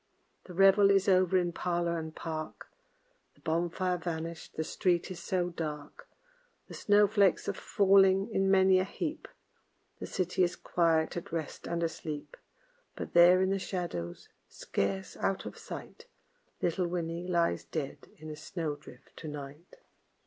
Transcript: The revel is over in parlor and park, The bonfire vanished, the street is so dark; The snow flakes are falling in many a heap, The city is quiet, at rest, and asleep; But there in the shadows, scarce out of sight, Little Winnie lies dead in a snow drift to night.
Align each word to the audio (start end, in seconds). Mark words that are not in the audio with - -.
The 0.45 0.55
revel 0.55 0.89
is 0.89 1.07
over 1.07 1.37
in 1.37 1.51
parlor 1.51 1.99
and 1.99 2.15
park, 2.15 2.69
The 3.35 3.41
bonfire 3.41 3.99
vanished, 3.99 4.55
the 4.55 4.63
street 4.63 5.11
is 5.11 5.19
so 5.19 5.49
dark; 5.51 6.09
The 6.67 6.73
snow 6.73 7.05
flakes 7.07 7.47
are 7.47 7.53
falling 7.53 8.27
in 8.33 8.49
many 8.49 8.79
a 8.79 8.83
heap, 8.83 9.27
The 9.99 10.07
city 10.07 10.41
is 10.43 10.55
quiet, 10.55 11.17
at 11.17 11.31
rest, 11.31 11.67
and 11.67 11.83
asleep; 11.83 12.35
But 12.95 13.13
there 13.13 13.43
in 13.43 13.51
the 13.51 13.59
shadows, 13.59 14.27
scarce 14.49 15.15
out 15.17 15.45
of 15.45 15.55
sight, 15.55 16.07
Little 16.63 16.87
Winnie 16.87 17.27
lies 17.27 17.63
dead 17.63 18.07
in 18.17 18.31
a 18.31 18.35
snow 18.35 18.77
drift 18.77 19.15
to 19.17 19.27
night. 19.27 19.75